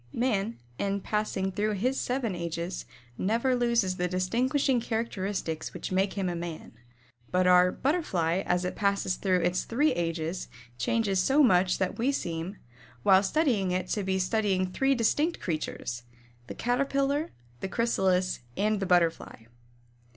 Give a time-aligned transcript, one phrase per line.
[0.13, 2.87] Man, in passing through his seven ages
[3.19, 6.71] never loses the distinguishing characteristics which make him a man,
[7.29, 10.47] but our Butterfly as it passes through its three ages
[10.79, 12.57] changes so much that we seem,
[13.03, 16.01] while studying it to be studying three distinct creatures
[16.47, 17.29] the Caterpillar,
[17.59, 19.43] the Chrysalis, and the Butterfly.